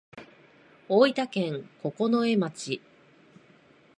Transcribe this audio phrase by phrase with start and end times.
[0.89, 2.81] 大分県九重町